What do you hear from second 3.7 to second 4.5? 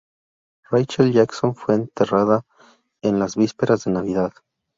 de Navidad.